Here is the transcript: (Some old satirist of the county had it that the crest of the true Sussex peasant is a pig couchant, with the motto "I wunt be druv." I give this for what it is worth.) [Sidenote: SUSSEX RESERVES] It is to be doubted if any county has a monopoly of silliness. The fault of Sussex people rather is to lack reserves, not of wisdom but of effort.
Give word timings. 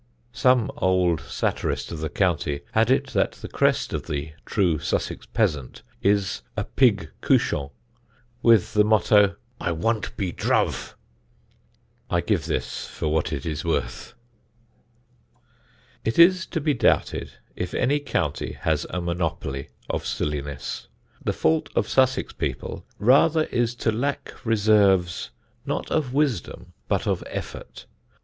(Some 0.33 0.71
old 0.77 1.19
satirist 1.21 1.91
of 1.91 1.99
the 1.99 2.09
county 2.09 2.61
had 2.71 2.89
it 2.89 3.09
that 3.13 3.33
the 3.33 3.47
crest 3.47 3.93
of 3.93 4.07
the 4.07 4.31
true 4.47 4.79
Sussex 4.79 5.27
peasant 5.27 5.83
is 6.01 6.41
a 6.57 6.63
pig 6.63 7.11
couchant, 7.21 7.69
with 8.41 8.73
the 8.73 8.83
motto 8.83 9.35
"I 9.59 9.71
wunt 9.73 10.17
be 10.17 10.31
druv." 10.33 10.95
I 12.09 12.19
give 12.21 12.47
this 12.47 12.87
for 12.87 13.09
what 13.09 13.31
it 13.31 13.45
is 13.45 13.63
worth.) 13.63 14.15
[Sidenote: 14.73 15.35
SUSSEX 15.35 15.37
RESERVES] 15.37 16.01
It 16.05 16.19
is 16.19 16.45
to 16.47 16.61
be 16.61 16.73
doubted 16.73 17.33
if 17.55 17.75
any 17.75 17.99
county 17.99 18.53
has 18.53 18.87
a 18.89 19.01
monopoly 19.01 19.69
of 19.87 20.07
silliness. 20.07 20.87
The 21.23 21.31
fault 21.31 21.69
of 21.75 21.87
Sussex 21.87 22.33
people 22.33 22.87
rather 22.97 23.43
is 23.43 23.75
to 23.75 23.91
lack 23.91 24.33
reserves, 24.43 25.29
not 25.67 25.91
of 25.91 26.11
wisdom 26.11 26.73
but 26.87 27.05
of 27.05 27.23
effort. 27.27 27.85